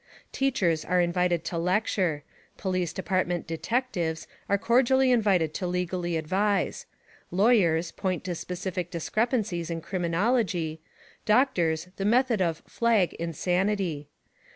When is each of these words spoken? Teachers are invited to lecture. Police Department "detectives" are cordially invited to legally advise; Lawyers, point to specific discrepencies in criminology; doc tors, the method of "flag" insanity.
Teachers 0.31 0.83
are 0.83 0.99
invited 0.99 1.43
to 1.43 1.59
lecture. 1.59 2.23
Police 2.57 2.91
Department 2.91 3.45
"detectives" 3.45 4.25
are 4.49 4.57
cordially 4.57 5.11
invited 5.11 5.53
to 5.53 5.67
legally 5.67 6.17
advise; 6.17 6.87
Lawyers, 7.29 7.91
point 7.91 8.23
to 8.23 8.33
specific 8.33 8.89
discrepencies 8.89 9.69
in 9.69 9.79
criminology; 9.79 10.81
doc 11.23 11.53
tors, 11.53 11.89
the 11.97 12.05
method 12.05 12.41
of 12.41 12.63
"flag" 12.67 13.13
insanity. 13.19 14.09